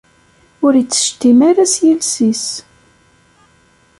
[0.65, 2.45] Ur ittcettim ara s yiles-is.